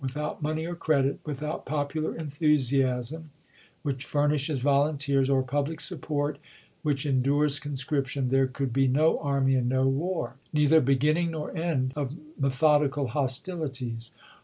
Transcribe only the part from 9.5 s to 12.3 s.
and no war— neither beginning nor end of